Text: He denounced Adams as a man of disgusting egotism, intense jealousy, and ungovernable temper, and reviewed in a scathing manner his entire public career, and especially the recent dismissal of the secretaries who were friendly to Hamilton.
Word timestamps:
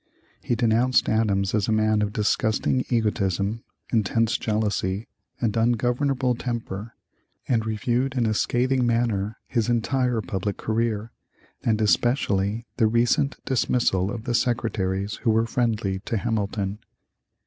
He 0.41 0.55
denounced 0.55 1.07
Adams 1.07 1.53
as 1.53 1.67
a 1.67 1.71
man 1.71 2.01
of 2.01 2.11
disgusting 2.11 2.83
egotism, 2.89 3.63
intense 3.93 4.35
jealousy, 4.35 5.07
and 5.39 5.55
ungovernable 5.55 6.33
temper, 6.33 6.95
and 7.47 7.67
reviewed 7.67 8.15
in 8.15 8.25
a 8.25 8.33
scathing 8.33 8.83
manner 8.83 9.37
his 9.47 9.69
entire 9.69 10.19
public 10.21 10.57
career, 10.57 11.11
and 11.61 11.79
especially 11.79 12.65
the 12.77 12.87
recent 12.87 13.35
dismissal 13.45 14.09
of 14.09 14.23
the 14.23 14.33
secretaries 14.33 15.17
who 15.17 15.29
were 15.29 15.45
friendly 15.45 15.99
to 16.05 16.17
Hamilton. 16.17 16.79